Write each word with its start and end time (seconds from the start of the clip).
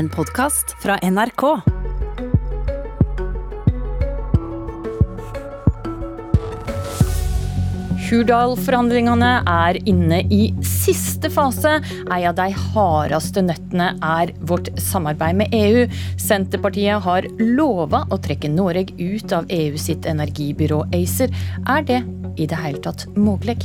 en 0.00 0.08
podkast 0.08 0.72
fra 0.80 0.96
NRK. 1.04 1.42
Hurdal-forhandlingene 8.10 9.28
er 9.44 9.78
inne 9.84 10.22
i 10.32 10.46
siste 10.66 11.28
fase. 11.30 11.74
Ei 12.08 12.24
av 12.24 12.38
de 12.38 12.48
hardeste 12.72 13.44
nøttene 13.44 13.90
er 14.00 14.32
vårt 14.48 14.72
samarbeid 14.80 15.36
med 15.42 15.52
EU. 15.58 15.84
Senterpartiet 16.16 17.04
har 17.04 17.28
lova 17.42 18.06
å 18.08 18.18
trekke 18.24 18.50
Norge 18.54 18.96
ut 18.96 19.36
av 19.36 19.52
EU 19.52 19.76
sitt 19.78 20.08
energibyrå 20.08 20.86
ACER. 20.96 21.36
Er 21.68 21.84
det 21.92 22.00
i 22.40 22.48
det 22.48 22.62
hele 22.64 22.80
tatt 22.88 23.04
mulig? 23.20 23.60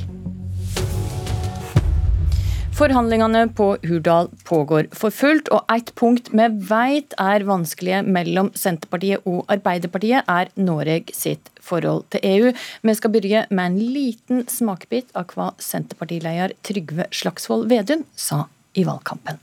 Forhandlingene 2.75 3.45
på 3.55 3.77
Hurdal 3.87 4.27
pågår 4.43 4.89
for 4.91 5.13
fullt, 5.15 5.47
og 5.55 5.69
et 5.71 5.93
punkt 5.95 6.27
vi 6.35 6.47
vet 6.67 7.13
er 7.23 7.45
vanskelige 7.47 8.01
mellom 8.03 8.49
Senterpartiet 8.51 9.23
og 9.31 9.45
Arbeiderpartiet, 9.53 10.27
er 10.27 10.49
Noreg 10.59 11.13
sitt 11.15 11.47
forhold 11.63 12.03
til 12.11 12.25
EU. 12.27 12.49
Vi 12.83 12.95
skal 12.99 13.13
begynne 13.13 13.45
med 13.47 13.69
en 13.69 13.93
liten 13.95 14.41
smakebit 14.51 15.15
av 15.15 15.31
hva 15.31 15.53
Senterpartileder 15.55 16.51
Trygve 16.67 17.05
Slagsvold 17.15 17.69
Vedum 17.71 18.03
sa 18.11 18.41
i 18.75 18.83
valgkampen. 18.83 19.39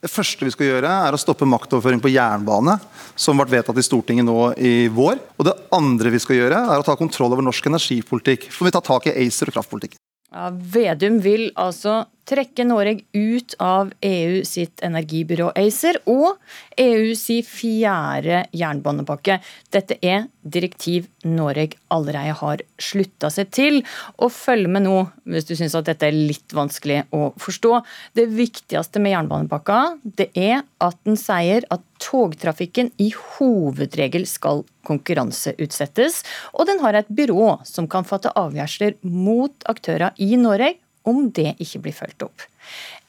Det 0.00 0.12
første 0.12 0.46
vi 0.46 0.52
skal 0.54 0.68
gjøre, 0.68 0.92
er 1.08 1.16
å 1.16 1.18
stoppe 1.18 1.48
maktoverføring 1.50 1.98
på 2.04 2.12
jernbane, 2.14 2.76
som 3.18 3.42
ble 3.42 3.48
vedtatt 3.56 3.80
i 3.82 3.84
Stortinget 3.84 4.28
nå 4.28 4.52
i 4.54 4.86
vår. 4.86 5.18
Og 5.34 5.50
det 5.50 5.56
andre 5.74 6.14
vi 6.14 6.22
skal 6.22 6.38
gjøre, 6.38 6.62
er 6.62 6.78
å 6.78 6.86
ta 6.86 6.94
kontroll 6.94 7.34
over 7.34 7.42
norsk 7.42 7.66
energipolitikk. 7.72 8.46
For 8.54 8.70
vi 8.70 8.74
tar 8.78 8.86
tak 8.86 9.10
i 9.10 9.16
ACER 9.26 9.50
og 9.50 9.58
kraftpolitikken. 9.58 9.98
Ja, 10.30 10.46
Vedum 10.54 11.18
vil 11.24 11.48
altså 11.58 12.04
trekke 12.30 12.64
Norge 12.68 13.02
ut 13.16 13.54
av 13.62 13.90
EU 14.06 14.42
sitt 14.46 14.82
energibyrå 14.86 15.50
ACER 15.58 15.98
og 16.10 16.38
EU 16.80 17.14
si 17.18 17.40
fjerde 17.46 18.44
jernbanepakke. 18.56 19.40
Dette 19.74 19.98
er 20.00 20.28
direktiv 20.40 21.08
Norge 21.26 21.78
allerede 21.92 22.36
har 22.40 22.62
slutta 22.80 23.30
seg 23.32 23.50
til. 23.54 23.80
Og 24.22 24.32
følg 24.34 24.70
med 24.70 24.86
nå 24.86 24.96
hvis 25.30 25.48
du 25.48 25.54
syns 25.58 25.76
at 25.78 25.88
dette 25.90 26.08
er 26.08 26.16
litt 26.16 26.54
vanskelig 26.56 27.02
å 27.16 27.30
forstå. 27.40 27.74
Det 28.16 28.28
viktigste 28.30 29.02
med 29.02 29.16
jernbanepakka 29.16 29.80
det 30.04 30.30
er 30.38 30.62
at 30.80 30.98
den 31.06 31.18
sier 31.20 31.66
at 31.74 31.84
togtrafikken 32.00 32.92
i 33.02 33.10
hovedregel 33.12 34.24
skal 34.28 34.64
konkurranseutsettes, 34.88 36.22
og 36.56 36.64
den 36.70 36.80
har 36.80 36.96
et 36.96 37.10
byrå 37.12 37.58
som 37.68 37.88
kan 37.90 38.06
fatte 38.08 38.32
avgjørelser 38.38 38.96
mot 39.04 39.68
aktører 39.68 40.16
i 40.16 40.32
Norge 40.40 40.78
om 41.08 41.28
det 41.34 41.54
ikke 41.62 41.82
blir 41.86 41.96
fulgt 41.96 42.24
opp. 42.26 42.44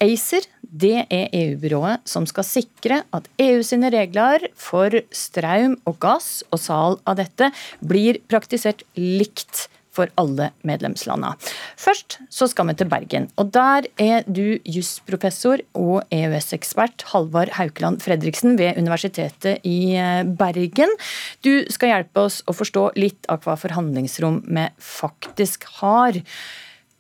ACER 0.02 0.48
det 0.62 1.06
er 1.12 1.28
EU-byrået 1.36 2.08
som 2.10 2.26
skal 2.30 2.48
sikre 2.48 3.02
at 3.14 3.28
EU 3.42 3.62
sine 3.66 3.92
regler 3.94 4.48
for 4.58 4.96
strøm 5.14 5.78
og 5.90 6.00
gass 6.02 6.42
og 6.50 6.64
sal 6.64 6.98
av 7.06 7.20
dette 7.20 7.52
blir 7.86 8.22
praktisert 8.32 8.86
likt 8.98 9.68
for 9.92 10.08
alle 10.20 10.50
medlemslandene. 10.68 11.36
Først 11.80 12.18
så 12.32 12.48
skal 12.48 12.70
vi 12.70 12.78
til 12.80 12.90
Bergen. 12.92 13.28
og 13.36 13.52
Der 13.52 13.88
er 14.00 14.24
du 14.24 14.58
jusprofessor 14.64 15.64
og 15.76 16.08
EØS-ekspert 16.16 17.04
Halvard 17.12 17.52
Haukeland 17.58 18.00
Fredriksen 18.02 18.58
ved 18.60 18.80
Universitetet 18.80 19.60
i 19.68 19.96
eh, 20.00 20.24
Bergen. 20.24 20.96
Du 21.44 21.68
skal 21.70 21.92
hjelpe 21.92 22.28
oss 22.28 22.42
å 22.48 22.56
forstå 22.56 22.92
litt 22.96 23.28
av 23.28 23.44
hva 23.44 23.58
forhandlingsrom 23.60 24.44
vi 24.48 24.70
faktisk 24.80 25.68
har. 25.82 26.22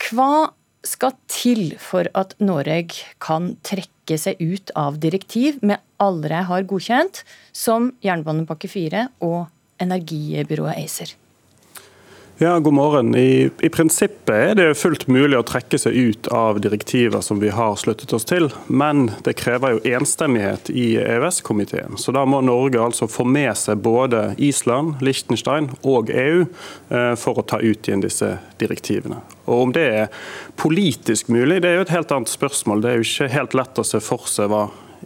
Hva 0.01 0.51
skal 0.87 1.13
til 1.29 1.75
for 1.81 2.09
at 2.17 2.35
Norge 2.41 3.03
kan 3.21 3.55
trekke 3.65 4.17
seg 4.19 4.41
ut 4.41 4.73
av 4.77 4.97
direktiv 5.01 5.59
vi 5.61 5.77
allerede 6.01 6.47
har 6.49 6.67
godkjent, 6.67 7.23
som 7.53 7.91
jernbanepakke 8.05 8.69
4 8.71 9.07
og 9.25 9.45
energibyrået 9.81 10.79
ACER? 10.81 11.13
Ja, 12.43 12.59
God 12.59 12.73
morgen. 12.73 13.15
I, 13.15 13.49
I, 13.59 13.69
prinsippet 13.69 14.29
er 14.35 14.55
det 14.57 14.71
fullt 14.73 15.03
mulig 15.05 15.37
å 15.37 15.43
trekke 15.45 15.77
seg 15.77 15.93
ut 15.93 16.29
av 16.33 16.57
direktiver 16.57 17.21
som 17.21 17.37
vi 17.37 17.51
har 17.53 17.75
sluttet 17.77 18.15
oss 18.17 18.25
til, 18.25 18.47
men 18.65 19.11
det 19.21 19.35
krever 19.37 19.75
jo 19.75 19.81
enstemmighet 19.85 20.71
i 20.73 20.95
EØS-komiteen. 20.97 21.99
Så 22.01 22.09
da 22.17 22.23
må 22.25 22.39
Norge 22.41 22.81
altså 22.81 23.05
få 23.05 23.27
med 23.29 23.53
seg 23.61 23.83
både 23.85 24.23
Island, 24.41 25.03
Liechtenstein 25.05 25.69
og 25.85 26.09
EU 26.09 26.39
eh, 26.47 27.13
for 27.13 27.37
å 27.37 27.45
ta 27.45 27.61
ut 27.61 27.91
igjen 27.91 28.01
disse 28.01 28.31
direktivene. 28.57 29.21
Og 29.45 29.67
Om 29.67 29.77
det 29.77 29.85
er 29.99 30.25
politisk 30.57 31.29
mulig, 31.29 31.61
det 31.61 31.69
er 31.69 31.77
jo 31.77 31.85
et 31.85 31.93
helt 31.93 32.17
annet 32.17 32.33
spørsmål. 32.33 32.81
Det 32.81 32.89
er 32.89 32.97
jo 32.97 33.05
ikke 33.05 33.29
helt 33.35 33.57
lett 33.61 33.85
å 33.85 33.85
se 33.85 34.01
for 34.01 34.25
seg 34.25 34.49
hva 34.49 34.63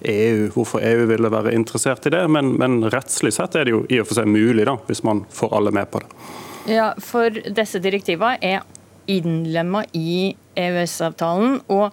EU, 0.07 0.47
hvorfor 0.55 0.87
EU 0.87 1.03
ville 1.11 1.35
være 1.35 1.51
interessert 1.59 2.07
i 2.07 2.15
det, 2.15 2.23
men, 2.31 2.55
men 2.63 2.79
rettslig 2.95 3.35
sett 3.35 3.59
er 3.59 3.67
det 3.67 3.75
jo 3.75 3.83
i 3.91 3.99
og 3.99 4.07
for 4.07 4.23
seg 4.23 4.31
mulig, 4.31 4.69
da, 4.71 4.79
hvis 4.87 5.03
man 5.03 5.25
får 5.35 5.59
alle 5.59 5.75
med 5.75 5.91
på 5.91 5.99
det. 5.99 6.43
Ja, 6.65 6.93
for 6.97 7.29
disse 7.29 7.79
direktivene 7.79 8.39
er 8.41 8.65
innlemma 9.05 9.83
i 9.93 10.35
EØS-avtalen. 10.55 11.61
og 11.67 11.91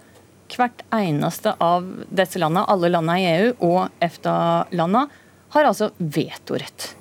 hvert 0.53 0.83
eneste 0.93 1.55
av 1.65 1.87
disse 2.09 2.39
landene, 2.39 2.67
alle 2.69 2.91
landene 2.93 3.21
i 3.21 3.29
EU 3.29 3.53
og 3.69 4.03
EFTA-landene, 4.05 5.07
har 5.53 5.69
altså 5.69 5.91
vetorett. 5.97 6.95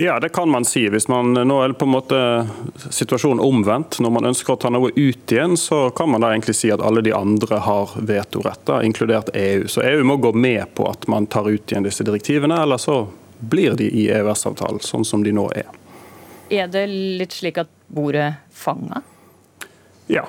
Ja, 0.00 0.20
det 0.20 0.28
kan 0.28 0.48
man 0.48 0.64
si. 0.64 0.88
Hvis 0.92 1.08
man, 1.08 1.32
nå 1.32 1.56
er 1.64 1.72
på 1.72 1.86
en 1.88 1.94
måte 1.94 2.18
situasjonen 2.92 3.40
omvendt. 3.40 3.96
Når 4.00 4.12
man 4.12 4.28
ønsker 4.28 4.52
å 4.52 4.58
ta 4.60 4.72
noe 4.72 4.90
ut 4.92 5.32
igjen, 5.32 5.56
så 5.56 5.86
kan 5.96 6.10
man 6.12 6.20
da 6.24 6.34
egentlig 6.34 6.58
si 6.58 6.72
at 6.72 6.84
alle 6.84 7.00
de 7.04 7.14
andre 7.16 7.62
har 7.64 7.94
vetorett, 7.96 8.74
inkludert 8.84 9.32
EU. 9.32 9.64
Så 9.72 9.84
EU 9.88 10.04
må 10.04 10.18
gå 10.20 10.34
med 10.36 10.68
på 10.76 10.88
at 10.90 11.08
man 11.08 11.28
tar 11.32 11.48
ut 11.48 11.72
igjen 11.72 11.88
disse 11.88 12.04
direktivene, 12.04 12.60
eller 12.62 12.80
så 12.80 13.06
blir 13.40 13.76
de 13.76 13.88
i 13.88 14.08
EØS-avtalen, 14.12 14.84
sånn 14.84 15.04
som 15.04 15.24
de 15.24 15.32
nå 15.32 15.48
er. 15.56 15.72
Er 16.52 16.70
det 16.70 16.86
litt 16.90 17.36
slik 17.36 17.60
at 17.62 17.70
bordet 17.92 18.32
fanga? 18.54 19.02
Ja, 20.10 20.26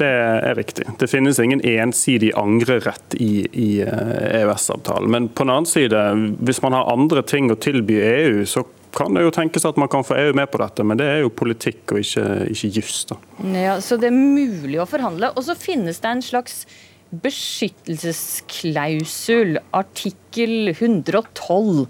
det 0.00 0.08
er 0.08 0.54
riktig. 0.56 0.86
Det 0.98 1.06
finnes 1.10 1.38
ingen 1.42 1.60
ensidig 1.60 2.32
angrerett 2.38 3.14
i, 3.20 3.46
i 3.52 3.80
eh, 3.84 4.40
EØS-avtalen. 4.40 5.10
Men 5.12 5.28
på 5.28 5.44
den 5.44 5.54
annen 5.54 5.66
side, 5.68 6.00
hvis 6.40 6.62
man 6.64 6.72
har 6.76 6.92
andre 6.92 7.22
ting 7.22 7.50
å 7.52 7.56
tilby 7.60 7.96
EU, 8.00 8.46
så 8.48 8.64
kan 8.96 9.14
det 9.14 9.22
jo 9.22 9.30
tenkes 9.34 9.64
at 9.68 9.76
man 9.78 9.88
kan 9.92 10.04
få 10.06 10.14
EU 10.18 10.32
med 10.34 10.50
på 10.50 10.58
dette, 10.62 10.84
men 10.86 10.98
det 10.98 11.06
er 11.06 11.18
jo 11.22 11.30
politikk 11.30 11.92
og 11.94 11.98
ikke, 12.02 12.24
ikke 12.50 12.68
juss. 12.80 13.06
Ja, 13.54 13.80
så 13.84 13.96
det 14.00 14.06
er 14.10 14.16
mulig 14.16 14.78
å 14.82 14.86
forhandle. 14.90 15.26
Og 15.36 15.42
så 15.46 15.54
finnes 15.58 16.00
det 16.02 16.10
en 16.10 16.22
slags 16.24 16.66
beskyttelsesklausul, 17.10 19.58
artikkel 19.76 20.68
112. 20.72 21.86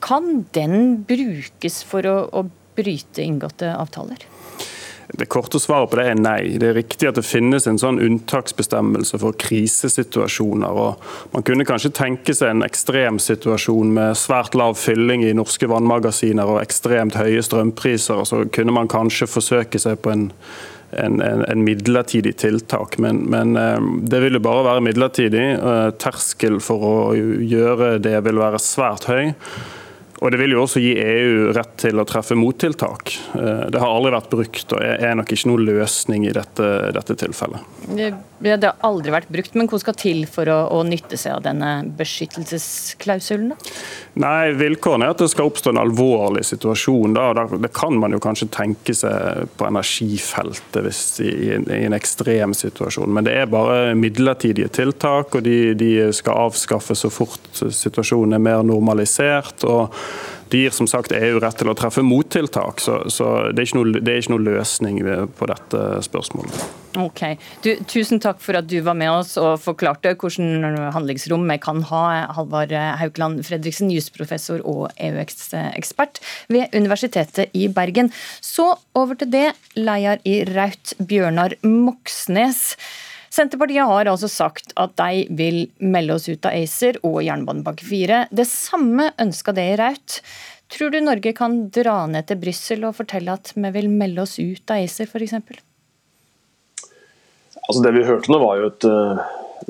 Kan 0.00 0.46
den 0.56 1.04
brukes 1.08 1.84
for 1.84 2.06
å, 2.08 2.28
å 2.32 2.48
bryte 2.80 3.22
inngåtte 3.24 3.70
avtaler? 3.76 4.26
Det 5.12 5.26
korte 5.26 5.60
svaret 5.60 5.90
på 5.90 5.98
det 5.98 6.04
er 6.06 6.18
nei. 6.18 6.40
Det 6.60 6.68
er 6.70 6.76
riktig 6.78 7.08
at 7.08 7.18
det 7.18 7.26
finnes 7.26 7.66
en 7.66 7.78
sånn 7.80 7.98
unntaksbestemmelse 8.02 9.18
for 9.18 9.34
krisesituasjoner. 9.42 10.70
og 10.70 11.32
Man 11.34 11.46
kunne 11.46 11.66
kanskje 11.66 11.92
tenke 11.96 12.34
seg 12.36 12.52
en 12.54 12.66
ekstrem 12.66 13.18
situasjon 13.22 13.94
med 13.96 14.18
svært 14.18 14.54
lav 14.58 14.78
fylling 14.78 15.24
i 15.26 15.34
norske 15.36 15.66
vannmagasiner 15.70 16.54
og 16.54 16.60
ekstremt 16.62 17.18
høye 17.18 17.42
strømpriser. 17.42 18.22
Så 18.28 18.44
kunne 18.54 18.76
man 18.76 18.90
kanskje 18.90 19.30
forsøke 19.30 19.82
seg 19.82 19.98
på 20.04 20.14
en, 20.14 20.28
en, 20.94 21.18
en 21.24 21.66
midlertidig 21.66 22.36
tiltak, 22.38 22.98
men, 23.02 23.24
men, 23.30 23.56
eh, 23.58 23.90
det 24.10 24.22
vil 24.22 24.38
jo 24.38 24.44
bare 24.46 24.66
være 24.68 24.86
midlertidig. 24.86 25.44
Eh, 25.58 25.90
terskel 25.98 26.62
for 26.62 26.86
å 26.86 26.96
gjøre 27.18 27.96
det 28.02 28.18
vil 28.28 28.42
være 28.42 28.62
svært 28.62 29.10
høy. 29.10 29.34
Og 30.20 30.30
Det 30.30 30.36
vil 30.36 30.52
jo 30.52 30.64
også 30.66 30.80
gi 30.82 30.92
EU 31.00 31.52
rett 31.56 31.72
til 31.80 32.00
å 32.00 32.04
treffe 32.08 32.36
mottiltak. 32.36 33.14
Eh, 33.34 33.62
det 33.72 33.80
har 33.80 33.88
aldri 33.88 34.12
vært 34.12 34.32
brukt 34.32 34.74
og 34.76 34.82
er 34.84 35.14
nok 35.16 35.32
ikke 35.32 35.48
noen 35.48 35.64
løsning 35.64 36.26
i 36.28 36.34
dette, 36.36 36.66
dette 36.92 37.16
tilfellet. 37.22 37.64
Det, 37.88 38.10
det, 38.44 38.58
har 38.68 38.76
aldri 38.84 39.14
vært 39.14 39.30
brukt, 39.32 39.56
men 39.56 39.70
hva 39.70 39.80
skal 39.80 39.96
til 39.96 40.26
for 40.28 40.50
å, 40.52 40.58
å 40.76 40.82
nytte 40.84 41.16
seg 41.20 41.38
av 41.38 41.44
denne 41.48 41.70
beskyttelsesklausulen? 41.96 43.54
da? 43.54 43.72
Nei, 44.20 44.52
Vilkårene 44.60 45.08
er 45.08 45.14
at 45.14 45.24
det 45.24 45.30
skal 45.32 45.48
oppstå 45.48 45.72
en 45.72 45.80
alvorlig 45.80 46.44
situasjon. 46.50 47.16
Da. 47.16 47.46
Det 47.56 47.72
kan 47.76 47.96
man 47.96 48.12
jo 48.12 48.20
kanskje 48.20 48.50
tenke 48.52 48.96
seg 48.96 49.48
på 49.56 49.70
energifeltet 49.70 50.84
hvis 50.84 51.02
i, 51.24 51.32
i 51.56 51.82
en 51.86 51.96
ekstrem 51.96 52.52
situasjon. 52.56 53.08
Men 53.08 53.24
det 53.24 53.38
er 53.40 53.48
bare 53.48 53.96
midlertidige 53.96 54.68
tiltak, 54.82 55.32
og 55.38 55.48
de, 55.48 55.72
de 55.80 55.92
skal 56.16 56.44
avskaffes 56.50 57.06
så 57.06 57.12
fort 57.12 57.48
situasjonen 57.56 58.36
er 58.36 58.48
mer 58.50 58.66
normalisert. 58.68 59.64
og 59.64 59.96
det 60.50 60.64
gir 60.64 60.74
som 60.74 60.88
sagt 60.90 61.12
EU 61.14 61.38
rett 61.42 61.58
til 61.60 61.70
å 61.70 61.76
treffe 61.78 62.02
mottiltak, 62.02 62.82
så, 62.82 63.04
så 63.12 63.50
det, 63.54 63.68
er 63.68 63.76
noe, 63.78 64.00
det, 64.00 64.10
er 64.10 64.22
ikke 64.22 64.34
noe, 64.34 64.46
løsning 64.50 65.00
på 65.38 65.48
dette 65.50 65.82
spørsmålet. 66.06 66.62
Ok. 66.98 67.22
Du, 67.62 67.68
tusen 67.86 68.18
takk 68.22 68.40
for 68.42 68.58
at 68.58 68.66
du 68.66 68.80
var 68.82 68.96
med 68.98 69.12
oss 69.12 69.36
og 69.38 69.60
forklarte 69.62 70.16
hvordan 70.18 70.90
handlingsrom 70.96 71.46
vi 71.52 71.58
kan 71.62 71.84
ha. 71.92 72.02
Halvard 72.34 72.74
Haukeland 72.74 73.44
Fredriksen, 73.46 73.92
jusprofessor 73.94 74.64
og 74.66 74.88
EU-ekspert 74.98 76.18
ved 76.50 76.74
Universitetet 76.74 77.54
i 77.54 77.68
Bergen. 77.70 78.10
Så 78.42 78.72
over 78.98 79.20
til 79.20 79.30
det, 79.30 79.46
leder 79.78 80.18
i 80.26 80.40
Raut, 80.50 80.96
Bjørnar 80.98 81.54
Moxnes. 81.62 82.74
Senterpartiet 83.30 83.86
har 83.86 84.08
altså 84.10 84.26
sagt 84.30 84.72
at 84.80 84.96
de 84.98 85.24
vil 85.38 85.60
melde 85.78 86.16
oss 86.16 86.26
ut 86.26 86.46
av 86.48 86.56
ACER 86.58 86.98
og 87.06 87.20
jernbanepakke 87.22 87.86
4. 87.86 88.24
Det 88.34 88.46
samme 88.50 89.12
ønska 89.22 89.54
det 89.54 89.66
i 89.70 89.76
Raut. 89.78 90.16
Tror 90.70 90.90
du 90.90 90.98
Norge 91.02 91.32
kan 91.38 91.60
dra 91.70 92.04
ned 92.10 92.26
til 92.26 92.40
Brussel 92.42 92.86
og 92.88 92.96
fortelle 92.98 93.34
at 93.38 93.52
vi 93.54 93.70
vil 93.74 93.90
melde 93.90 94.24
oss 94.24 94.36
ut 94.42 94.70
av 94.70 94.82
ACER 94.82 95.06
f.eks.? 95.06 95.36
Altså 97.68 97.84
det 97.86 97.92
vi 97.94 98.06
hørte 98.08 98.32
nå 98.32 98.40
var 98.42 98.58
jo 98.58 98.70
et 98.72 98.86
uh, 98.90 99.22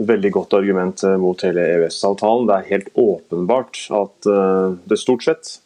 veldig 0.09 0.31
godt 0.39 0.57
argument 0.57 1.05
uh, 1.05 1.19
mot 1.21 1.45
hele 1.45 1.67
EØS-avtalen. 1.75 2.49
Det 2.49 2.57
er 2.57 2.71
helt 2.71 2.89
åpenbart 2.97 3.83
at 3.97 4.31
uh, 4.31 4.79
det 4.89 5.01
stort 5.03 5.27
sett 5.27 5.59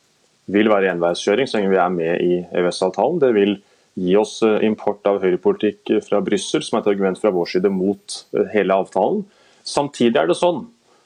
vil 0.51 0.67
være 0.73 0.91
enveiskjøring 0.97 1.47
så 1.47 1.61
lenge 1.61 1.71
vi 1.71 1.79
er 1.79 1.95
med 1.95 2.27
i 2.27 2.41
EØS-avtalen. 2.51 3.23
Det 3.23 3.31
vil 3.39 3.55
gi 3.95 4.17
oss 4.19 4.41
import 4.67 5.07
av 5.07 5.21
høyrepolitikk 5.23 5.93
fra 6.07 6.19
Brussel, 6.25 6.65
som 6.67 6.79
er 6.79 6.85
et 6.85 6.93
argument 6.95 7.21
fra 7.21 7.31
vår 7.35 7.53
side 7.53 7.71
mot 7.71 8.17
hele 8.55 8.75
avtalen. 8.75 9.23
Samtidig 9.65 10.19
er 10.19 10.31
det 10.31 10.39
sånn 10.41 10.65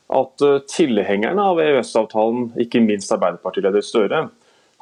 at 0.08 0.40
tilhengerne 0.72 1.44
av 1.50 1.60
EØS-avtalen, 1.60 2.54
ikke 2.64 2.80
minst 2.80 3.12
Arbeiderpartileder 3.12 3.84
Støre, 3.84 4.22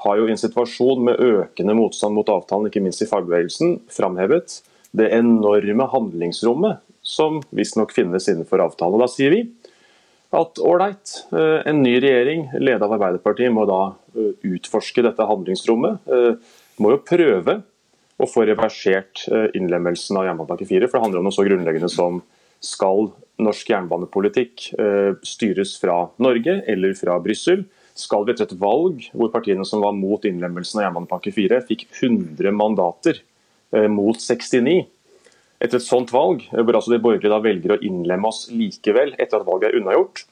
har 0.04 0.18
jo 0.20 0.26
i 0.28 0.32
en 0.34 0.40
situasjon 0.40 1.04
med 1.08 1.20
økende 1.22 1.74
motstand 1.76 2.14
mot 2.14 2.30
avtalen, 2.30 2.68
ikke 2.68 2.84
minst 2.84 3.02
i 3.02 3.08
fagbevegelsen, 3.10 3.78
framhevet 3.92 4.60
det 4.96 5.10
enorme 5.14 5.88
handlingsrommet 5.92 6.82
som 7.06 7.40
visstnok 7.54 7.94
finnes 7.94 8.28
innenfor 8.28 8.62
avtalen. 8.64 8.96
Og 8.96 9.04
da 9.04 9.10
sier 9.10 9.32
vi 9.32 9.42
at 10.36 10.58
ålreit, 10.58 11.22
eh, 11.32 11.62
en 11.70 11.82
ny 11.82 11.96
regjering 12.02 12.48
ledet 12.58 12.82
av 12.82 12.96
Arbeiderpartiet 12.96 13.52
må 13.54 13.64
da 13.68 13.80
eh, 14.16 14.32
utforske 14.56 15.04
dette 15.06 15.28
handlingsrommet. 15.28 16.00
Eh, 16.10 16.34
må 16.82 16.92
jo 16.92 17.04
prøve 17.06 17.60
å 18.16 18.28
få 18.30 18.46
reversert 18.48 19.26
innlemmelsen 19.58 20.16
av 20.16 20.24
jernbanepakke 20.28 20.68
4. 20.68 20.88
For 20.88 20.98
det 20.98 21.04
handler 21.04 21.20
om 21.20 21.28
noe 21.28 21.36
så 21.36 21.44
grunnleggende 21.44 21.90
som 21.92 22.22
skal 22.64 23.10
norsk 23.42 23.68
jernbanepolitikk 23.68 24.70
styres 25.26 25.74
fra 25.76 25.98
Norge 26.24 26.62
eller 26.72 26.96
fra 26.96 27.18
Brussel? 27.20 27.66
Skal 27.96 28.24
vi 28.24 28.32
etter 28.32 28.48
et 28.48 28.56
valg 28.60 29.04
hvor 29.12 29.28
partiene 29.34 29.64
som 29.68 29.84
var 29.84 29.92
mot 29.96 30.24
innlemmelsen 30.24 30.80
av 30.80 30.86
jernbanepakke 30.86 31.34
4, 31.36 31.60
fikk 31.68 31.84
100 32.00 32.56
mandater 32.56 33.20
Eh, 33.74 33.88
mot 33.88 34.20
69. 34.20 34.86
Etter 35.58 35.80
et 35.80 35.84
sånt 35.84 36.12
valg, 36.14 36.44
eh, 36.52 36.62
hvor 36.62 36.76
altså 36.78 36.92
de 36.92 37.02
borgerlige 37.02 37.32
da 37.32 37.40
velger 37.42 37.74
å 37.74 37.82
innlemme 37.82 38.28
oss 38.28 38.46
likevel 38.52 39.14
etter 39.18 39.40
at 39.40 39.46
valget 39.46 39.72
er 39.72 39.80
unnagjort, 39.80 40.24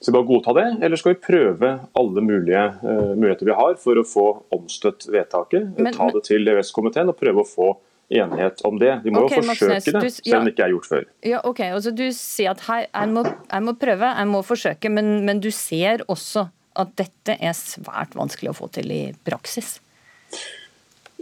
skal 0.00 0.12
vi 0.12 0.16
bare 0.16 0.28
godta 0.30 0.52
det, 0.56 0.66
eller 0.86 0.96
skal 0.96 1.12
vi 1.12 1.20
prøve 1.20 1.70
alle 2.00 2.22
mulige 2.24 2.62
uh, 2.80 3.12
muligheter 3.12 3.48
vi 3.50 3.56
har 3.58 3.74
for 3.82 4.00
å 4.00 4.04
få 4.08 4.26
omstøtt 4.56 5.04
vedtaket? 5.12 5.74
Men, 5.76 5.92
ta 5.92 6.08
det 6.14 6.24
til 6.30 6.48
EØS-komiteen 6.48 7.12
og 7.12 7.18
prøve 7.20 7.44
å 7.44 7.48
få 7.48 7.70
enighet 8.10 8.62
om 8.66 8.78
det. 8.80 8.94
Vi 9.04 9.12
må 9.14 9.26
okay, 9.26 9.38
jo 9.38 9.46
forsøke 9.46 9.74
Maxnes, 9.76 10.16
det, 10.16 10.24
selv 10.24 10.40
om 10.40 10.48
det 10.48 10.54
ikke 10.54 10.64
er 10.66 10.72
gjort 10.74 10.88
før. 10.90 11.04
Ja, 11.26 11.42
ok, 11.46 11.60
altså 11.68 11.92
Du 11.94 12.06
sier 12.16 12.54
at 12.54 12.64
her, 12.66 12.86
jeg, 12.88 13.12
må, 13.12 13.26
jeg 13.28 13.66
må 13.66 13.76
prøve, 13.78 14.14
jeg 14.16 14.30
må 14.32 14.40
forsøke, 14.46 14.90
men, 14.96 15.12
men 15.28 15.42
du 15.44 15.50
ser 15.54 16.02
også 16.10 16.48
at 16.80 16.96
dette 16.98 17.36
er 17.36 17.54
svært 17.56 18.16
vanskelig 18.18 18.54
å 18.54 18.56
få 18.56 18.70
til 18.72 18.90
i 18.94 19.02
praksis? 19.26 19.76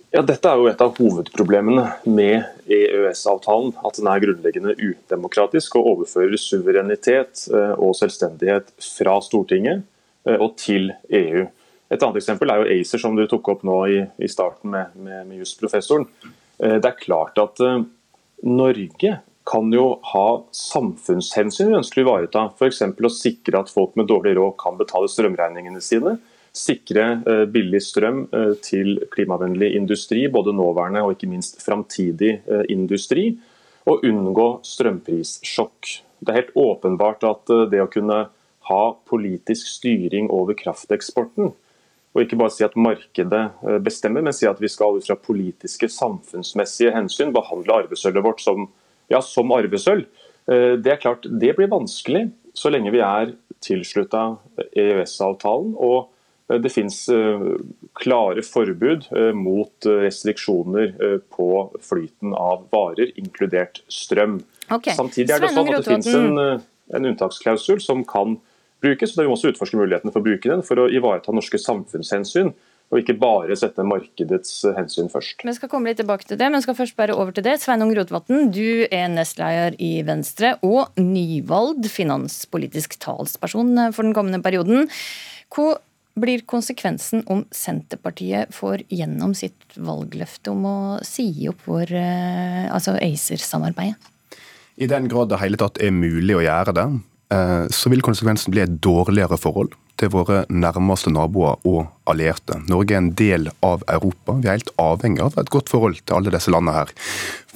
Ja, 0.08 0.22
Dette 0.24 0.48
er 0.48 0.56
jo 0.56 0.68
et 0.70 0.80
av 0.80 0.94
hovedproblemene 0.96 1.82
med 2.08 2.46
EØS-avtalen. 2.72 3.74
At 3.84 3.98
den 3.98 4.08
er 4.08 4.22
grunnleggende 4.22 4.72
udemokratisk 4.80 5.76
og 5.76 5.90
overfører 5.90 6.40
suverenitet 6.40 7.44
eh, 7.52 7.74
og 7.76 7.92
selvstendighet 7.98 8.72
fra 8.80 9.18
Stortinget 9.24 9.82
eh, 10.24 10.38
og 10.38 10.54
til 10.60 10.94
EU. 11.12 11.44
Et 11.92 12.00
annet 12.00 12.20
eksempel 12.22 12.52
er 12.52 12.62
jo 12.62 12.78
ACER, 12.78 13.02
som 13.04 13.20
du 13.20 13.26
tok 13.28 13.52
opp 13.52 13.66
nå 13.68 13.76
i, 13.92 14.30
starten 14.32 14.72
med, 14.72 14.96
med, 14.96 15.28
med 15.28 15.42
jusprofessoren. 15.44 16.08
Eh, 16.24 16.78
det 16.80 16.88
er 16.88 17.04
klart 17.04 17.36
at 17.44 17.60
Norge 18.48 19.12
kan 19.48 19.68
jo 19.72 19.86
ha 20.14 20.26
samfunnshensyn 20.56 21.68
vi 21.68 21.78
ønsker 21.82 22.00
å 22.00 22.06
ivareta. 22.06 22.48
F.eks. 22.56 22.80
å 22.96 23.12
sikre 23.12 23.60
at 23.60 23.72
folk 23.72 23.92
med 24.00 24.08
dårlig 24.08 24.38
råd 24.40 24.56
kan 24.60 24.80
betale 24.80 25.12
strømregningene 25.12 25.84
sine 25.84 26.16
sikre 26.58 27.04
eh, 27.26 27.44
billig 27.50 27.80
strøm 27.86 28.24
eh, 28.34 28.54
til 28.64 28.98
klimavennlig 29.12 29.72
industri, 29.78 30.26
både 30.32 30.54
nåværende 30.56 31.04
og 31.04 31.14
ikke 31.14 31.30
minst 31.30 31.62
framtidig 31.64 32.34
eh, 32.40 32.64
industri, 32.72 33.30
og 33.88 34.04
unngå 34.04 34.48
strømprissjokk. 34.66 35.94
Det 36.18 36.32
er 36.32 36.40
helt 36.42 36.56
åpenbart 36.58 37.24
at 37.24 37.52
det 37.72 37.80
å 37.80 37.88
kunne 37.88 38.18
ha 38.68 38.82
politisk 39.08 39.70
styring 39.78 40.26
over 40.34 40.58
krafteksporten, 40.58 41.54
og 42.12 42.20
ikke 42.20 42.36
bare 42.40 42.52
si 42.52 42.66
at 42.66 42.76
markedet 42.76 43.44
bestemmer, 43.84 44.24
men 44.26 44.34
si 44.36 44.48
at 44.48 44.60
vi 44.60 44.68
skal 44.68 44.98
ut 44.98 45.06
fra 45.06 45.16
politiske, 45.16 45.88
samfunnsmessige 45.92 46.92
hensyn 46.92 47.32
behandle 47.32 47.78
arvesølvet 47.84 48.26
vårt 48.26 48.42
som, 48.44 48.66
ja, 49.08 49.22
som 49.24 49.54
arvesølv, 49.56 50.04
det 50.48 50.92
er 50.92 51.00
klart 51.00 51.28
det 51.28 51.54
blir 51.56 51.70
vanskelig 51.70 52.26
så 52.56 52.72
lenge 52.72 52.92
vi 52.92 53.00
er 53.04 53.32
tilslutta 53.64 54.24
EØS-avtalen. 54.72 55.74
og 55.76 56.10
det 56.48 56.72
finnes 56.72 56.96
eh, 57.12 57.42
klare 58.00 58.44
forbud 58.46 59.08
eh, 59.12 59.32
mot 59.36 59.88
restriksjoner 60.06 60.94
på 61.34 61.48
flyten 61.84 62.32
av 62.32 62.64
varer, 62.72 63.12
inkludert 63.20 63.82
strøm. 63.92 64.40
Okay. 64.68 64.96
Samtidig 64.96 65.34
er 65.34 65.44
det 65.44 65.52
sånn 65.52 65.68
at 65.68 65.84
det 65.84 65.90
finnes 65.90 66.14
en, 66.16 66.62
en 66.96 67.10
unntaksklausul 67.12 67.82
som 67.84 68.00
kan 68.08 68.38
brukes. 68.84 69.14
og 69.16 69.22
Vi 69.22 69.28
må 69.28 69.36
også 69.36 69.52
utforske 69.52 69.78
mulighetene 69.80 70.14
for 70.14 70.22
å 70.22 70.28
bruke 70.28 70.50
den 70.50 70.64
for 70.66 70.80
å 70.80 70.88
ivareta 70.92 71.34
norske 71.34 71.60
samfunnshensyn. 71.60 72.54
Og 72.88 73.02
ikke 73.02 73.18
bare 73.20 73.56
sette 73.58 73.84
markedets 73.84 74.62
hensyn 74.72 75.10
først. 75.12 75.42
Vi 75.44 75.52
skal 75.52 75.68
komme 75.68 75.90
litt 75.90 75.98
tilbake 76.00 76.24
til 76.24 76.38
det, 76.40 76.46
men 76.48 76.62
skal 76.64 76.76
først 76.78 76.96
bare 76.96 77.16
over 77.20 77.34
til 77.36 77.44
det. 77.44 77.58
Sveinung 77.60 77.92
Rotevatn, 77.92 78.46
du 78.48 78.86
er 78.88 79.10
nestleder 79.12 79.76
i 79.76 79.98
Venstre 80.08 80.54
og 80.64 80.96
nyvalgt 80.96 81.90
finanspolitisk 81.92 82.96
talsperson 83.04 83.74
for 83.92 84.08
den 84.08 84.16
kommende 84.16 84.40
perioden. 84.40 84.88
Hvor 85.52 85.76
blir 86.22 86.44
konsekvensen 86.48 87.24
om 87.30 87.44
Senterpartiet 87.54 88.54
får 88.54 88.84
gjennom 88.92 89.34
sitt 89.36 89.76
valgløfte 89.76 90.52
om 90.52 90.64
å 90.68 90.78
si 91.06 91.30
opp 91.50 91.66
vår, 91.68 91.92
eh, 91.96 92.64
altså 92.72 92.96
ACER-samarbeidet? 93.00 94.14
I 94.78 94.86
den 94.86 95.08
grad 95.10 95.32
det 95.32 95.40
hele 95.42 95.58
tatt 95.58 95.80
er 95.82 95.90
mulig 95.90 96.36
å 96.38 96.44
gjøre 96.44 96.74
det, 96.76 96.86
eh, 97.34 97.66
så 97.74 97.90
vil 97.90 98.04
konsekvensen 98.04 98.54
bli 98.54 98.62
et 98.62 98.80
dårligere 98.80 99.38
forhold 99.40 99.74
til 99.98 100.12
våre 100.14 100.44
nærmeste 100.48 101.10
naboer 101.12 101.58
og 101.66 101.88
allierte. 102.08 102.60
Norge 102.70 102.94
er 102.94 103.02
en 103.02 103.10
del 103.18 103.50
av 103.64 103.82
Europa. 103.90 104.38
Vi 104.38 104.48
er 104.48 104.58
helt 104.58 104.72
avhengig 104.80 105.24
av 105.24 105.38
et 105.40 105.50
godt 105.52 105.70
forhold 105.72 105.98
til 106.00 106.16
alle 106.16 106.32
disse 106.34 106.52
landene 106.54 106.76
her. 106.76 106.92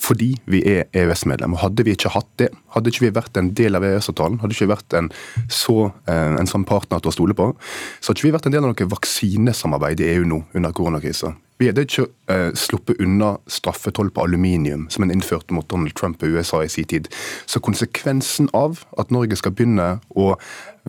Fordi 0.03 0.33
vi 0.51 0.63
er 0.67 0.89
EØS-medlem. 0.99 1.55
Hadde 1.63 1.87
vi 1.87 1.95
ikke 1.95 2.13
hatt 2.17 2.29
det, 2.43 2.51
hadde 2.75 2.91
ikke 2.91 3.07
vi 3.07 3.15
vært 3.15 3.39
en 3.39 3.53
del 3.59 3.79
av 3.79 3.87
EØS-avtalen, 3.87 4.41
hadde 4.43 4.57
ikke 4.57 4.67
vi 4.67 4.75
vært 4.75 4.99
en, 4.99 5.13
så, 5.47 5.93
eh, 6.11 6.35
en 6.41 6.51
sånn 6.51 6.67
partner 6.69 7.03
til 7.03 7.13
å 7.13 7.15
stole 7.15 7.39
på, 7.39 7.53
så 8.01 8.11
hadde 8.11 8.21
ikke 8.21 8.31
vi 8.31 8.37
vært 8.39 8.51
en 8.51 8.57
del 8.57 8.67
av 8.67 8.75
noe 8.75 8.93
vaksinesamarbeid 8.97 10.03
i 10.03 10.11
EU 10.17 10.27
nå 10.27 10.43
under 10.59 10.75
koronakrisa. 10.75 11.37
Vi 11.63 11.69
hadde 11.69 11.85
ikke 11.87 12.09
uh, 12.33 12.51
sluppet 12.59 12.99
unna 13.03 13.37
straffetoll 13.47 14.11
på 14.11 14.25
aluminium, 14.25 14.89
som 14.91 15.05
en 15.05 15.13
innførte 15.15 15.55
mot 15.55 15.69
Donald 15.71 15.95
Trump 15.95 16.23
i 16.25 16.33
USA 16.35 16.65
i 16.65 16.71
sin 16.73 16.89
tid. 16.91 17.07
Så 17.47 17.63
konsekvensen 17.63 18.49
av 18.57 18.83
at 18.99 19.13
Norge 19.15 19.39
skal 19.39 19.55
begynne 19.55 20.01
å 20.19 20.33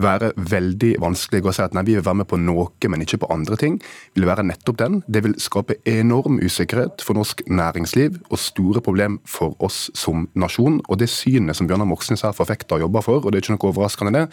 være 0.00 0.32
veldig 0.36 0.94
vanskelig 1.02 1.44
å 1.46 1.54
si 1.54 1.62
at 1.64 1.74
nei, 1.76 1.84
vi 1.86 1.96
vil 1.96 2.04
være 2.04 2.20
med 2.22 2.28
på 2.30 2.38
noe, 2.40 2.66
men 2.90 3.04
ikke 3.04 3.20
på 3.22 3.30
andre 3.32 3.58
ting, 3.60 3.78
vil 4.16 4.26
være 4.28 4.46
nettopp 4.46 4.80
den. 4.80 5.00
Det 5.06 5.24
vil 5.26 5.36
skape 5.42 5.78
enorm 5.88 6.40
usikkerhet 6.42 7.04
for 7.04 7.18
norsk 7.18 7.44
næringsliv 7.46 8.18
og 8.28 8.40
store 8.42 8.82
problem 8.84 9.20
for 9.28 9.54
oss 9.64 9.88
som 9.98 10.28
nasjon. 10.34 10.80
Og 10.88 10.98
det 11.02 11.10
synet 11.12 11.58
som 11.58 11.70
Bjørnar 11.70 11.88
Moxnes 11.90 12.24
her 12.26 12.34
forfekter 12.36 12.78
og 12.78 12.88
jobber 12.88 13.06
for, 13.06 13.22
og 13.22 13.30
det 13.30 13.40
er 13.40 13.46
ikke 13.46 13.56
noe 13.58 13.70
overraskende 13.70 14.16
det, 14.18 14.26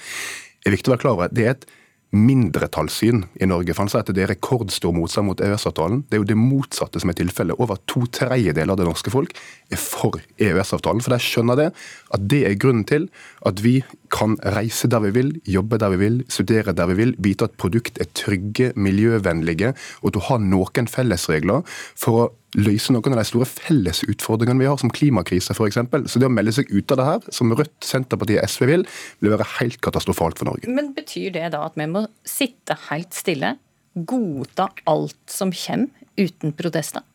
er 0.65 0.75
viktig 0.75 0.91
å 0.91 0.96
være 0.96 1.03
klar 1.06 1.18
over. 1.18 1.32
Det 1.34 1.46
er 1.46 1.56
et 1.56 1.70
mindretallssyn 2.12 3.24
i 3.39 3.48
Norge. 3.48 3.74
For 3.74 3.86
han 3.86 3.91
sa 3.91 4.01
at 4.01 4.12
det 4.12 4.25
er 4.25 4.34
rekordstor 4.34 4.94
motstand 4.96 5.30
mot 5.30 5.41
EØS-avtalen. 5.44 6.03
Det 6.10 6.18
er 6.18 6.24
jo 6.24 6.27
det 6.32 6.38
motsatte 6.39 7.00
som 7.01 7.12
er 7.12 7.18
tilfellet. 7.20 7.60
Over 7.62 7.80
to 7.89 8.03
tredjedeler 8.12 8.74
av 8.74 8.82
det 8.82 8.88
norske 8.89 9.13
folk 9.13 9.32
er 9.72 9.80
for 9.80 10.20
EØS-avtalen. 10.36 11.03
For 11.03 11.15
de 11.15 11.22
skjønner 11.24 11.60
det, 11.60 11.70
at 12.12 12.27
det 12.34 12.41
er 12.50 12.60
grunnen 12.60 12.84
til 12.89 13.08
at 13.48 13.63
vi 13.63 13.77
kan 14.12 14.36
reise 14.58 14.89
der 14.91 15.06
vi 15.06 15.13
vil, 15.15 15.32
jobbe 15.48 15.80
der 15.80 15.94
vi 15.96 16.01
vil, 16.03 16.20
studere 16.27 16.75
der 16.75 16.91
vi 16.91 17.00
vil, 17.00 17.15
vite 17.24 17.48
at 17.48 17.56
produkt 17.62 18.01
er 18.03 18.12
trygge, 18.18 18.74
miljøvennlige, 18.75 19.72
og 20.03 20.12
at 20.12 20.20
du 20.20 20.24
har 20.27 20.44
noen 20.44 20.91
fellesregler 20.91 21.63
for 21.96 22.25
å 22.25 22.30
løse 22.58 22.93
noen 22.93 23.15
av 23.15 23.22
de 23.22 23.27
store 23.27 23.48
felles 23.48 24.03
utfordringene 24.08 24.60
vi 24.60 24.70
har, 24.70 24.79
som 24.81 24.91
klimakrise 24.93 25.55
f.eks. 25.55 25.79
Så 26.12 26.22
det 26.22 26.27
å 26.27 26.34
melde 26.34 26.53
seg 26.55 26.72
ut 26.72 26.91
av 26.91 27.00
det 27.00 27.08
her, 27.08 27.29
som 27.34 27.53
Rødt, 27.55 27.77
Senterpartiet, 27.86 28.41
og 28.43 28.51
SV 28.51 28.67
vil, 28.70 28.88
vil 29.24 29.36
være 29.36 29.48
helt 29.58 29.79
katastrofalt 29.84 30.41
for 30.41 30.51
Norge. 30.51 30.72
Men 30.72 30.91
betyr 30.98 31.31
det 31.38 31.51
da 31.55 31.65
at 31.70 31.79
vi 31.79 31.88
må 31.91 32.05
sitte 32.27 32.77
helt 32.89 33.15
stille, 33.15 33.55
godta 33.96 34.72
alt 34.89 35.20
som 35.31 35.53
kommer, 35.55 35.89
uten 36.20 36.51
protester? 36.55 37.05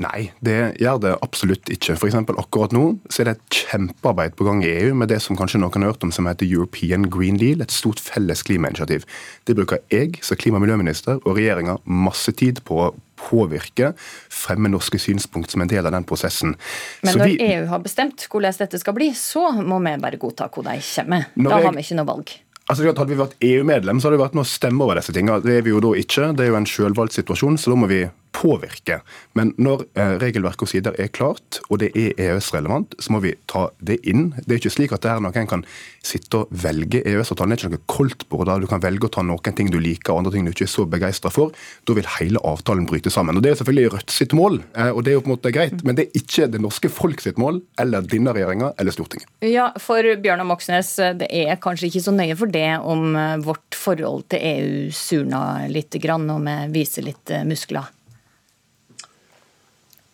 Nei, 0.00 0.30
det 0.42 0.80
gjør 0.80 0.98
det 1.02 1.10
absolutt 1.22 1.68
ikke. 1.70 1.94
For 2.00 2.08
eksempel, 2.08 2.38
akkurat 2.40 2.72
nå 2.74 2.84
så 3.12 3.22
er 3.22 3.28
det 3.28 3.34
et 3.36 3.58
kjempearbeid 3.60 4.34
på 4.38 4.46
gang 4.48 4.62
i 4.64 4.70
EU 4.72 4.96
med 4.98 5.12
det 5.12 5.20
som 5.22 5.36
kanskje 5.38 5.60
noen 5.60 5.84
har 5.84 5.92
hørt 5.92 6.06
om 6.06 6.14
som 6.14 6.26
heter 6.26 6.48
European 6.48 7.04
Green 7.12 7.38
Deal, 7.38 7.62
et 7.62 7.74
stort 7.74 8.00
felles 8.02 8.42
klimainitiativ. 8.48 9.04
Det 9.46 9.56
bruker 9.58 9.84
jeg 9.92 10.16
som 10.24 10.40
klima- 10.40 10.58
og 10.58 10.64
miljøminister 10.64 11.20
og 11.20 11.36
regjeringa 11.36 11.76
masse 11.84 12.32
tid 12.40 12.64
på 12.66 12.88
påvirke, 13.22 13.92
fremme 14.32 14.70
norske 14.72 15.00
synspunkt 15.00 15.54
som 15.54 15.64
en 15.64 15.70
del 15.70 15.86
av 15.86 15.94
den 15.94 16.06
prosessen. 16.08 16.56
Men 17.02 17.18
når 17.18 17.32
vi, 17.32 17.36
EU 17.52 17.66
har 17.72 17.82
bestemt 17.84 18.26
hvordan 18.28 18.62
dette 18.62 18.80
skal 18.82 18.96
bli, 18.96 19.12
så 19.16 19.48
må 19.58 19.80
vi 19.82 19.98
bare 20.02 20.20
godta 20.20 20.50
hvor 20.52 20.66
de 20.66 20.78
kommer. 20.82 21.28
Da 21.36 21.60
har 21.60 21.76
vi 21.76 21.86
ikke 21.86 22.00
noe 22.00 22.10
valg. 22.12 22.34
Altså, 22.70 22.86
Hadde 22.86 23.10
vi 23.10 23.18
vært 23.18 23.38
EU-medlem, 23.42 24.00
så 24.00 24.08
hadde 24.08 24.18
det 24.18 24.22
vært 24.22 24.36
noe 24.38 24.46
å 24.46 24.52
stemme 24.52 24.84
over 24.84 25.00
disse 25.00 25.14
tingene. 25.14 25.42
Det 25.44 25.58
er 25.58 25.64
vi 25.66 25.72
jo 25.74 25.80
da 25.82 25.92
ikke. 25.98 26.30
Det 26.36 26.44
er 26.44 26.52
jo 26.52 26.58
en 26.60 26.68
selvvalgt 26.68 27.16
situasjon, 27.18 27.58
så 27.58 27.72
da 27.72 27.78
må 27.78 27.88
vi 27.90 28.04
påvirke. 28.32 29.00
Men 29.38 29.52
når 29.60 29.84
eh, 29.98 30.14
regelverk 30.22 30.64
og 30.64 30.70
sider 30.70 30.96
er 31.00 31.10
klart, 31.14 31.60
og 31.68 31.80
det 31.82 31.92
er 31.98 32.16
EØS-relevant, 32.16 32.96
så 33.00 33.14
må 33.14 33.22
vi 33.24 33.34
ta 33.50 33.68
det 33.84 33.98
inn. 34.08 34.30
Det 34.40 34.56
er 34.56 34.60
ikke 34.62 34.74
slik 34.76 34.94
at 34.96 35.04
det 35.04 35.12
er 35.12 35.22
noe 35.22 35.36
en 35.36 35.50
kan 35.50 35.64
sitte 36.04 36.42
og 36.42 36.52
velge. 36.64 37.02
EØS-avtalen 37.04 37.54
er 37.54 37.60
ikke 37.60 37.72
noe 37.74 37.84
koldtbord 37.92 38.48
der 38.48 38.64
du 38.64 38.68
kan 38.70 38.82
velge 38.82 39.08
å 39.08 39.12
ta 39.12 39.24
noen 39.26 39.56
ting 39.56 39.70
du 39.72 39.78
liker 39.82 40.14
og 40.14 40.22
andre 40.22 40.34
ting 40.34 40.48
du 40.48 40.52
ikke 40.52 40.66
er 40.66 40.72
så 40.72 40.86
begeistra 40.88 41.32
for. 41.32 41.54
Da 41.88 41.96
vil 41.96 42.08
hele 42.18 42.42
avtalen 42.48 42.88
bryte 42.88 43.12
sammen. 43.12 43.38
Og 43.38 43.44
Det 43.44 43.52
er 43.52 43.60
selvfølgelig 43.60 43.90
Rødt 43.92 44.12
sitt 44.14 44.32
mål, 44.36 44.60
eh, 44.78 44.88
og 44.88 45.02
det 45.04 45.12
er 45.12 45.18
jo 45.18 45.24
på 45.24 45.28
en 45.30 45.34
måte 45.34 45.52
greit, 45.52 45.82
men 45.84 45.98
det 45.98 46.06
er 46.06 46.20
ikke 46.22 46.48
det 46.52 46.62
norske 46.62 46.88
folk 46.92 47.20
sitt 47.20 47.40
mål, 47.40 47.60
eller 47.82 48.04
denne 48.06 48.32
regjeringa 48.32 48.72
eller 48.80 48.94
Stortinget. 48.94 49.28
Ja, 49.44 49.70
for 49.82 50.06
Bjørnar 50.22 50.48
Moxnes, 50.48 50.94
det 51.18 51.28
er 51.28 51.58
kanskje 51.60 51.90
ikke 51.90 52.04
så 52.06 52.14
nøye 52.14 52.36
for 52.38 52.52
det 52.52 52.68
om 52.80 53.16
eh, 53.18 53.40
vårt 53.44 53.76
forhold 53.76 54.28
til 54.32 54.44
EU 54.52 54.92
surner 54.96 55.68
litt, 55.72 55.92
og 55.92 56.46
vi 56.46 56.56
viser 56.72 57.04
litt 57.04 57.32
muskler? 57.48 57.90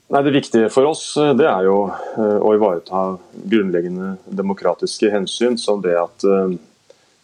Nei, 0.09 0.23
Det 0.23 0.31
viktige 0.31 0.71
for 0.73 0.89
oss 0.89 1.03
eh, 1.21 1.35
det 1.37 1.45
er 1.45 1.67
jo 1.67 1.83
eh, 1.93 2.39
å 2.41 2.55
ivareta 2.57 3.03
grunnleggende 3.53 4.15
demokratiske 4.25 5.11
hensyn, 5.13 5.59
som 5.61 5.83
det 5.85 5.99
at 6.01 6.25
eh, 6.25 6.55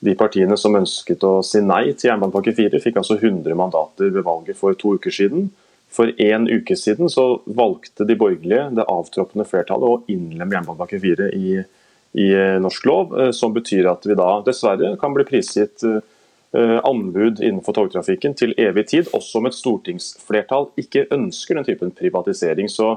de 0.05 0.13
partiene 0.21 0.57
som 0.61 0.77
ønsket 0.77 1.25
å 1.25 1.39
si 1.41 1.63
nei 1.65 1.95
til 1.95 2.11
jernbanepakke 2.11 2.53
4, 2.53 2.81
fikk 2.85 3.01
altså 3.01 3.17
100 3.17 3.57
mandater 3.57 4.13
ved 4.13 4.27
valget 4.27 4.61
for 4.61 4.77
to 4.77 4.99
uker 4.99 5.15
siden. 5.17 5.49
For 5.89 6.13
én 6.21 6.45
uke 6.51 6.77
siden 6.77 7.09
så 7.09 7.39
valgte 7.47 8.05
de 8.05 8.19
borgerlige, 8.21 8.67
det 8.77 8.85
avtroppende 8.85 9.49
flertallet, 9.49 9.89
å 9.89 10.13
innlemme 10.13 10.59
jernbanepakke 10.59 11.01
4 11.01 11.31
i, 11.39 11.55
i 12.21 12.29
norsk 12.61 12.89
lov, 12.91 13.15
som 13.33 13.55
betyr 13.55 13.89
at 13.95 14.05
vi 14.05 14.19
da 14.19 14.29
dessverre 14.45 14.93
kan 15.01 15.15
bli 15.17 15.25
prisgitt 15.29 15.87
anbud 16.55 17.41
innenfor 17.43 17.75
togtrafikken 17.75 18.37
til 18.39 18.53
evig 18.63 18.85
tid, 18.93 19.09
også 19.17 19.41
om 19.41 19.49
et 19.49 19.57
stortingsflertall 19.57 20.69
ikke 20.79 21.09
ønsker 21.15 21.59
den 21.59 21.67
typen 21.67 21.91
privatisering. 21.99 22.69
Så 22.71 22.93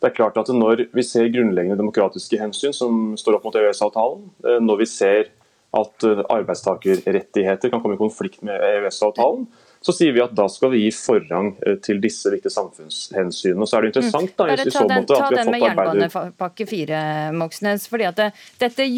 det 0.00 0.10
er 0.10 0.16
klart 0.16 0.38
at 0.40 0.48
Når 0.48 0.86
vi 0.96 1.02
ser 1.04 1.28
grunnleggende 1.28 1.78
demokratiske 1.80 2.38
hensyn 2.40 2.72
som 2.72 3.16
står 3.20 3.36
opp 3.36 3.48
mot 3.48 3.56
EØS-avtalen, 3.56 4.22
eh, 4.48 4.60
når 4.60 4.80
vi 4.80 4.86
ser 4.88 5.28
at 5.76 6.04
eh, 6.04 6.22
arbeidstakerrettigheter 6.32 7.70
kan 7.70 7.82
komme 7.82 7.98
i 7.98 8.00
konflikt 8.00 8.42
med 8.42 8.56
EØS-avtalen, 8.56 9.44
så 9.80 9.92
sier 9.96 10.12
vi 10.12 10.20
at 10.20 10.32
da 10.36 10.44
skal 10.52 10.72
vi 10.74 10.82
gi 10.82 10.90
forrang 10.92 11.54
til 11.80 12.02
disse 12.02 12.28
viktige 12.28 12.52
samfunnshensynene. 12.52 13.64
Så 13.64 13.78
er 13.78 13.86
det 13.86 13.92
interessant 13.94 14.34
da, 14.36 14.48
i 14.52 14.72
så 14.72 14.82
måte 14.84 15.16
at 15.16 15.30
vi 15.32 15.38
har 15.38 15.46
fått 15.46 15.68
arbeider... 15.70 16.02
Jernbanepakke 16.02 16.66
4, 16.68 16.98
Moxnes, 17.40 17.86
fordi 17.88 18.08
at 18.10 18.20
dette, 18.60 18.88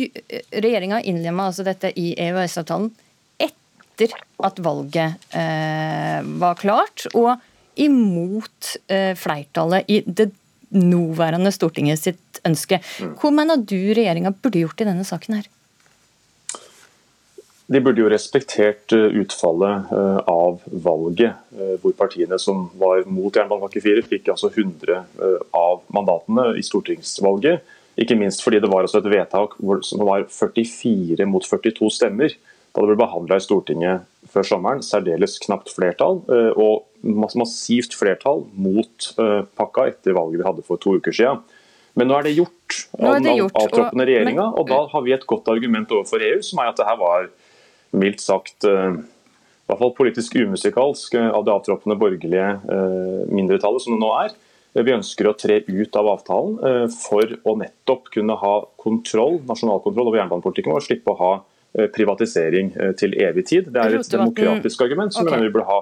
Regjeringa 0.51 0.99
innlemma 1.07 1.47
altså 1.53 1.67
dette 1.67 1.93
i 1.95 2.09
EØS-avtalen 2.19 2.91
etter 3.93 4.15
at 4.43 4.61
valget 4.63 5.33
eh, 5.37 6.21
var 6.41 6.59
klart, 6.61 7.07
og 7.15 7.37
imot 7.81 8.77
eh, 8.89 9.15
flertallet 9.17 9.89
i 9.91 10.03
det 10.07 10.31
nåværende 10.73 11.53
Stortinget 11.53 12.01
sitt 12.01 12.41
ønske. 12.49 12.81
Hvor 13.21 13.33
mener 13.35 13.61
du 13.61 13.77
regjeringa 13.93 14.33
burde 14.33 14.63
gjort 14.63 14.81
i 14.81 14.89
denne 14.89 15.05
saken 15.05 15.41
her? 15.41 15.51
De 17.73 17.81
burde 17.81 18.03
jo 18.03 18.11
respektert 18.13 18.93
eh, 18.97 19.21
utfallet 19.23 19.93
av 20.29 20.65
valget, 20.67 21.39
hvor 21.81 21.95
partiene 21.97 22.37
som 22.41 22.67
var 22.81 23.07
mot 23.09 23.33
jernbanepakke 23.33 23.85
4, 23.85 24.05
fikk 24.09 24.33
altså 24.35 24.51
100 24.53 24.99
av 25.57 25.85
mandatene 25.95 26.51
i 26.59 26.65
stortingsvalget. 26.67 27.63
Ikke 28.01 28.17
minst 28.17 28.41
fordi 28.45 28.61
det 28.61 28.71
var 28.73 28.87
altså 28.87 29.03
et 29.03 29.11
vedtak 29.13 29.59
som 29.85 30.05
var 30.09 30.25
44 30.33 31.27
mot 31.29 31.45
42 31.45 31.91
stemmer 31.93 32.33
da 32.73 32.83
det 32.83 32.89
ble 32.95 33.01
behandla 33.03 33.37
i 33.37 33.45
Stortinget 33.45 34.07
før 34.33 34.47
sommeren, 34.49 34.83
særdeles 34.85 35.37
knapt 35.45 35.73
flertall. 35.75 36.23
Eh, 36.33 36.53
og 36.57 36.89
massivt 37.37 37.97
flertall 37.99 38.47
mot 38.57 39.11
eh, 39.21 39.41
pakka 39.59 39.91
etter 39.91 40.17
valget 40.17 40.41
vi 40.41 40.49
hadde 40.49 40.65
for 40.67 40.81
to 40.81 40.97
uker 40.97 41.15
siden. 41.17 41.43
Men 41.99 42.09
nå 42.09 42.17
er 42.17 42.25
det 42.25 42.37
gjort 42.39 42.77
av 42.97 43.19
den 43.21 43.43
avtroppende 43.43 44.07
regjeringa, 44.09 44.47
og 44.57 44.71
da 44.71 44.79
har 44.89 45.03
vi 45.05 45.13
et 45.13 45.27
godt 45.29 45.51
argument 45.53 45.91
overfor 45.93 46.25
EU, 46.25 46.39
som 46.47 46.63
er 46.63 46.71
at 46.71 46.79
det 46.79 46.87
her 46.89 46.97
var 47.03 47.27
mildt 48.01 48.25
sagt 48.25 48.65
eh, 48.65 48.95
i 48.97 49.69
hvert 49.69 49.83
fall 49.83 49.93
politisk 49.99 50.39
umusikalsk 50.41 51.19
av 51.21 51.45
det 51.47 51.53
avtroppende 51.53 51.97
borgerlige 51.97 52.49
mindretallet 53.31 53.85
som 53.85 53.95
det 53.95 54.01
nå 54.03 54.09
er. 54.19 54.33
Vi 54.75 54.93
ønsker 54.93 55.29
å 55.29 55.37
tre 55.39 55.61
ut 55.69 55.97
av 55.97 56.09
avtalen 56.11 56.91
for 56.93 57.31
å 57.49 57.55
nettopp 57.61 58.11
kunne 58.13 58.37
ha 58.41 58.53
kontroll, 58.83 59.39
nasjonalkontroll 59.49 60.11
over 60.11 60.19
jernbanepolitikken 60.19 60.75
og 60.75 60.85
slippe 60.85 61.15
å 61.15 61.21
ha 61.21 61.33
privatisering 61.95 62.73
eh, 62.77 62.93
til 62.99 63.17
evig 63.21 63.47
tid. 63.49 63.73
Det 63.73 63.83
er 63.83 63.99
et 63.99 64.15
demokratisk 64.15 64.85
argument 64.85 65.15
som 65.15 65.27
okay. 65.27 65.41
vi 65.41 65.53
burde 65.55 65.69
ha. 65.71 65.81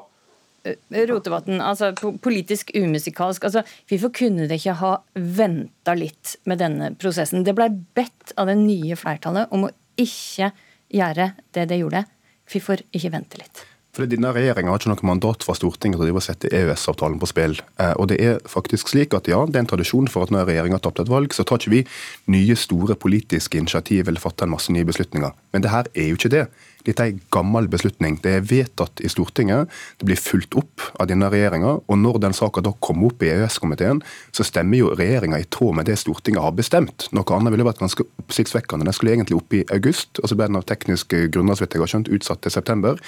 Eh, 0.65 0.77
Rotevatn, 1.09 1.61
altså 1.65 1.93
politisk 2.23 2.71
umusikalsk. 2.77 3.45
altså 3.45 3.63
Hvorfor 3.89 4.13
kunne 4.21 4.49
det 4.49 4.61
ikke 4.61 4.77
ha 4.83 4.93
venta 5.15 5.97
litt 5.97 6.37
med 6.45 6.61
denne 6.61 6.93
prosessen? 7.01 7.45
Det 7.45 7.57
ble 7.57 7.71
bedt 7.97 8.35
av 8.37 8.51
det 8.51 8.59
nye 8.61 8.99
flertallet 8.99 9.51
om 9.51 9.67
å 9.69 9.75
ikke 10.01 10.53
gjøre 10.93 11.33
det 11.57 11.69
det 11.71 11.81
gjorde. 11.81 12.05
Hvorfor 12.51 12.83
ikke 12.93 13.15
vente 13.15 13.41
litt? 13.41 13.65
For 13.97 14.07
Denne 14.07 14.31
regjeringa 14.31 14.71
har 14.71 14.79
ikke 14.79 14.93
noe 14.93 15.09
mandat 15.09 15.43
fra 15.43 15.57
Stortinget 15.59 15.99
til 15.99 16.15
å 16.15 16.23
sette 16.23 16.51
EØS-avtalen 16.55 17.19
på 17.19 17.27
spill. 17.27 17.57
Eh, 17.83 17.95
og 17.99 18.07
det 18.13 18.21
er 18.23 18.39
faktisk 18.47 18.93
slik 18.93 19.17
at 19.19 19.27
ja, 19.31 19.41
det 19.49 19.59
er 19.59 19.65
en 19.65 19.71
tradisjon 19.73 20.11
for 20.11 20.27
at 20.27 20.35
når 20.35 20.47
regjeringa 20.47 20.79
har 20.79 20.85
tapt 20.85 21.03
et 21.03 21.11
valg, 21.11 21.35
så 21.35 21.43
tar 21.43 21.59
ikke 21.59 21.75
vi 21.75 21.83
nye, 22.31 22.55
store 22.55 22.95
politiske 22.95 23.59
initiativ 23.59 24.07
eller 24.07 24.23
fatter 24.23 24.47
en 24.47 24.55
masse 24.55 24.71
nye 24.71 24.87
beslutninger. 24.87 25.35
Men 25.51 25.67
det 25.67 25.75
her 25.75 25.91
er 25.91 26.13
jo 26.13 26.21
ikke 26.21 26.35
det. 26.37 26.45
Dette 26.87 27.05
er 27.05 27.13
en 27.13 27.21
gammel 27.33 27.69
beslutning. 27.71 28.19
Det 28.25 28.33
er 28.39 28.47
vedtatt 28.47 29.03
i 29.05 29.11
Stortinget. 29.13 29.71
Det 30.01 30.09
blir 30.09 30.21
fulgt 30.21 30.57
opp 30.59 30.87
av 31.01 31.11
denne 31.11 31.29
regjeringa. 31.33 31.77
Og 31.87 32.01
når 32.01 32.21
den 32.25 32.37
saka 32.37 32.63
da 32.65 32.73
kommer 32.81 33.11
opp 33.11 33.25
i 33.25 33.31
EØS-komiteen, 33.35 34.03
så 34.37 34.47
stemmer 34.47 34.81
jo 34.81 34.93
regjeringa 34.97 35.41
i 35.41 35.49
tråd 35.53 35.77
med 35.81 35.91
det 35.91 35.99
Stortinget 36.01 36.45
har 36.45 36.57
bestemt. 36.57 37.09
Noe 37.17 37.37
annet 37.37 37.55
ville 37.55 37.67
vært 37.69 37.83
ganske 37.83 38.07
oppsiktsvekkende. 38.23 38.89
Den 38.89 38.97
skulle 38.97 39.15
egentlig 39.17 39.41
opp 39.41 39.57
i 39.57 39.65
august, 39.75 40.23
og 40.23 40.31
så 40.31 40.39
ble 40.39 40.49
den 40.51 40.61
av 40.61 40.67
tekniske 40.71 41.27
grunner 41.35 41.59
så 41.59 41.67
vidt 41.67 41.77
jeg 41.77 41.85
har 41.85 41.95
skjønt, 41.95 42.13
utsatt 42.17 42.43
til 42.47 42.57
september. 42.57 43.01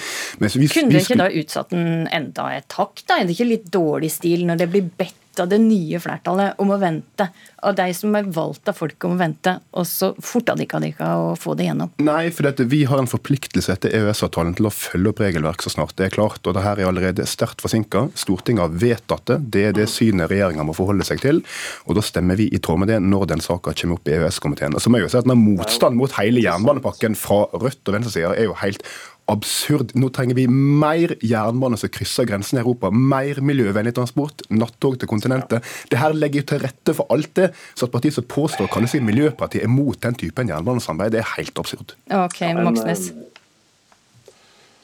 Hvis, 0.43 0.59
Kunne 0.75 0.93
dere 0.93 1.05
ikke 1.07 1.21
da 1.23 1.33
utsatt 1.43 1.75
den 1.75 2.07
enda 2.13 2.51
et 2.59 2.79
hakk? 2.79 3.05
da? 3.07 3.19
Er 3.19 3.29
det 3.29 3.37
ikke 3.39 3.51
litt 3.51 3.69
dårlig 3.73 4.13
stil 4.13 4.47
når 4.49 4.65
det 4.65 4.71
blir 4.73 4.89
bedt 4.99 5.22
av 5.41 5.49
det 5.49 5.59
nye 5.63 6.01
flertallet 6.03 6.61
om 6.63 6.75
å 6.75 6.81
vente, 6.81 7.29
Av 7.63 7.77
de 7.79 7.85
som 7.95 8.11
er 8.19 8.27
valgt 8.27 8.67
av 8.67 8.75
folket 8.75 9.05
om 9.07 9.13
å 9.15 9.21
vente, 9.21 9.53
og 9.79 9.85
så 9.87 10.09
forta 10.19 10.57
de 10.59 10.65
ikke 10.65 10.81
å 10.99 11.37
få 11.39 11.55
det 11.55 11.69
gjennom? 11.69 11.93
Nei, 12.03 12.25
for 12.35 12.49
dette, 12.49 12.67
vi 12.67 12.81
har 12.91 12.99
en 12.99 13.07
forpliktelse 13.07 13.77
etter 13.77 13.95
EØS-avtalen 13.95 14.57
til 14.59 14.67
å 14.67 14.73
følge 14.75 15.13
opp 15.13 15.23
regelverk 15.23 15.63
så 15.63 15.71
snart 15.71 15.95
det 15.95 16.09
er 16.09 16.17
klart. 16.17 16.41
og 16.43 16.57
det 16.57 16.65
her 16.65 16.81
er 16.83 16.91
allerede 16.91 17.27
sterkt 17.31 17.63
forsinka. 17.63 18.09
Stortinget 18.19 18.65
har 18.65 18.75
vedtatt 18.83 19.31
det. 19.31 19.39
Det 19.55 19.65
er 19.69 19.77
det 19.79 19.87
synet 19.95 20.33
regjeringa 20.33 20.67
må 20.67 20.75
forholde 20.75 21.07
seg 21.07 21.23
til. 21.23 21.39
og 21.87 21.95
Da 21.95 22.03
stemmer 22.03 22.35
vi 22.41 22.49
i 22.51 22.59
tråd 22.59 22.83
med 22.83 22.91
det 22.91 22.99
når 22.99 23.29
den 23.37 23.47
saka 23.47 23.77
kommer 23.79 24.01
opp 24.01 24.11
i 24.11 24.17
EØS-komiteen. 24.19 24.75
Og 24.75 24.83
Så 24.83 24.91
må 24.91 24.99
jeg 24.99 25.07
jo 25.07 25.15
si 25.15 25.23
at 25.23 25.31
Motstand 25.31 25.97
mot 26.03 26.19
hele 26.19 26.43
jernbanepakken 26.43 27.15
fra 27.15 27.47
Rødt 27.55 27.87
og 27.87 27.95
venstresida 27.95 28.35
er 28.35 28.51
jo 28.51 28.59
helt 28.59 28.83
absurd. 29.31 29.93
Nå 29.99 30.09
trenger 30.15 30.37
vi 30.39 30.47
mer 30.51 31.15
jernbane 31.23 31.79
som 31.81 31.91
krysser 31.93 32.27
grensen 32.29 32.59
i 32.59 32.63
Europa. 32.63 32.91
Mer 32.91 33.41
miljøvennlig 33.45 33.95
transport, 33.97 34.45
nattog 34.51 34.99
til 35.01 35.11
kontinentet. 35.11 35.67
Det 35.91 36.01
her 36.01 36.17
legger 36.17 36.47
til 36.49 36.63
rette 36.65 36.97
for 36.97 37.11
alt 37.15 37.33
det. 37.39 37.51
Så 37.75 37.89
at 37.89 37.95
partiet 37.95 38.17
som 38.17 38.27
påstår 38.29 38.69
å 38.69 38.73
kalle 38.73 38.91
seg 38.91 39.05
Miljøpartiet, 39.07 39.65
er 39.67 39.73
mot 39.73 39.99
den 40.03 40.17
typen 40.19 40.51
jernbanesamarbeid, 40.51 41.15
det 41.15 41.23
er 41.23 41.35
helt 41.37 41.63
absurd. 41.63 41.97
Ok, 42.13 42.43
Moxnes. 42.59 43.11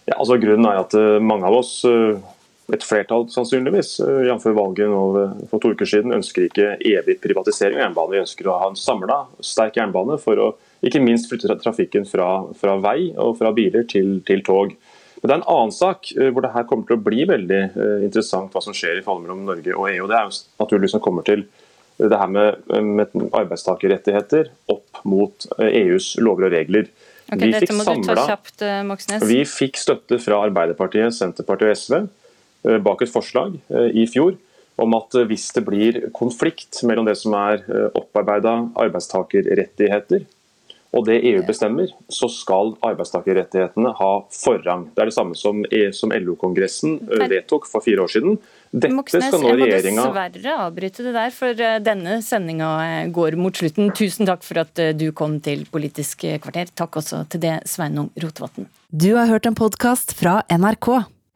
Ja, 0.08 0.16
altså 0.16 0.38
Grunnen 0.40 0.66
er 0.70 0.80
at 0.80 0.94
eh, 0.96 1.18
mange 1.20 1.48
av 1.48 1.58
oss, 1.58 1.82
eh, 1.84 2.16
et 2.74 2.84
flertall 2.84 3.24
sannsynligvis, 3.32 3.94
eh, 4.04 4.26
jf. 4.28 4.44
valget 4.56 4.90
nå 4.92 5.02
for 5.48 5.62
to 5.62 5.72
uker 5.72 5.88
siden, 5.88 6.12
ønsker 6.12 6.48
ikke 6.48 6.74
evig 6.84 7.18
privatisering 7.22 7.78
av 7.78 7.86
jernbane. 7.86 8.12
Vi 8.12 8.24
ønsker 8.26 8.48
å 8.48 8.58
ha 8.60 8.68
en 8.68 8.76
samla, 8.76 9.22
sterk 9.40 9.78
jernbane 9.80 10.18
for 10.20 10.42
å 10.42 10.48
ikke 10.84 11.02
minst 11.02 11.30
flytte 11.30 11.56
trafikken 11.62 12.04
fra, 12.06 12.28
fra 12.54 12.76
vei 12.82 13.14
og 13.16 13.38
fra 13.38 13.54
biler 13.56 13.88
til, 13.88 14.18
til, 14.26 14.44
tog. 14.46 14.76
Men 15.18 15.24
Det 15.24 15.32
er 15.32 15.40
en 15.40 15.48
annen 15.54 15.72
sak 15.74 16.12
eh, 16.12 16.28
hvor 16.30 16.44
det 16.44 16.52
her 16.52 16.68
kommer 16.68 16.86
til 16.86 16.98
å 16.98 17.02
bli 17.08 17.24
veldig 17.26 17.62
uh, 17.74 18.04
interessant 18.06 18.52
hva 18.52 18.62
som 18.62 18.76
skjer 18.76 19.00
i 19.00 19.02
forholdet 19.02 19.26
mellom 19.26 19.48
Norge 19.48 19.74
og 19.74 19.88
EU. 19.88 20.04
og 20.04 20.12
Det 20.12 20.18
er 20.18 20.28
jo 20.28 20.36
naturligvis 20.62 20.94
som 20.94 21.02
kommer 21.02 21.26
til 21.26 21.48
det 21.98 22.14
her 22.14 22.30
med, 22.30 22.60
med 22.84 23.16
arbeidstakerrettigheter 23.34 24.52
opp 24.70 25.00
mot 25.02 25.48
EUs 25.58 26.12
e 26.14 26.22
lover 26.22 26.46
og 26.46 26.54
regler. 26.54 26.86
Okay, 27.28 27.48
vi, 27.48 27.58
fikk 27.64 27.72
samlet, 27.84 29.26
vi 29.26 29.40
fikk 29.44 29.80
støtte 29.80 30.20
fra 30.22 30.38
Arbeiderpartiet, 30.46 31.16
Senterpartiet 31.16 31.74
og 31.74 31.80
SV 31.80 31.96
bak 32.62 33.02
et 33.04 33.12
forslag 33.12 33.54
i 33.94 34.06
fjor 34.10 34.34
om 34.78 34.94
at 34.98 35.14
hvis 35.30 35.48
det 35.56 35.62
blir 35.66 36.00
konflikt 36.14 36.82
mellom 36.86 37.06
det 37.06 37.16
som 37.18 37.34
er 37.38 37.62
opparbeida 37.98 38.54
arbeidstakerrettigheter 38.78 40.26
og 40.96 41.04
det 41.04 41.18
EU 41.28 41.42
bestemmer, 41.44 41.90
så 42.08 42.30
skal 42.32 42.72
arbeidstakerrettighetene 42.86 43.90
ha 43.98 44.12
forrang. 44.32 44.86
Det 44.94 45.02
er 45.02 45.10
det 45.10 45.16
samme 45.16 45.36
som, 45.36 45.60
e- 45.68 45.90
som 45.92 46.14
LO-kongressen 46.14 46.94
eh, 47.04 47.26
vedtok 47.28 47.68
for 47.68 47.84
fire 47.84 48.06
år 48.06 48.14
siden. 48.14 48.38
Dette 48.72 48.94
Moxnes, 48.96 49.26
skal 49.28 49.42
nå 49.42 49.52
jeg 49.52 49.92
må 49.96 50.06
dessverre 50.08 50.54
avbryte 50.64 51.04
det 51.04 51.12
der, 51.16 51.34
for 51.36 51.60
eh, 51.66 51.76
denne 51.84 52.18
sendinga 52.24 52.70
eh, 52.86 53.12
går 53.12 53.36
mot 53.40 53.60
slutten. 53.60 53.92
Tusen 53.96 54.28
takk 54.28 54.46
for 54.46 54.64
at 54.64 54.80
du 54.96 55.10
kom 55.16 55.36
til 55.44 55.66
Politisk 55.68 56.24
kvarter. 56.40 56.72
Takk 56.72 57.02
også 57.02 57.26
til 57.28 57.44
det, 57.44 57.58
Sveinung 57.68 58.08
Rotevatn. 58.16 58.70
Du 58.88 59.12
har 59.18 59.28
hørt 59.28 59.48
en 59.48 59.58
podkast 59.58 60.16
fra 60.16 60.40
NRK. 60.48 61.17